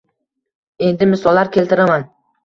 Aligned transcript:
Endi 0.87 1.07
misollar 1.11 1.51
keltiraman: 1.57 2.07